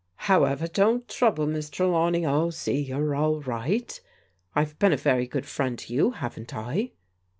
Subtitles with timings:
[0.25, 1.45] However, don't trouble.
[1.45, 4.01] Miss Trelawney, I'll see you're all right.
[4.55, 6.93] I've been a very good friend to you, haven't I